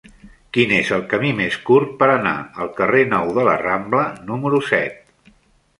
[0.55, 2.33] Quin és el camí més curt per anar
[2.65, 5.35] al carrer Nou de la Rambla número set?